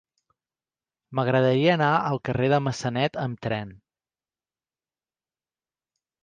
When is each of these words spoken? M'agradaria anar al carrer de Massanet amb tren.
M'agradaria 1.19 1.75
anar 1.77 1.89
al 1.97 2.21
carrer 2.29 2.49
de 2.53 2.59
Massanet 2.69 3.21
amb 3.27 3.45
tren. 3.47 3.75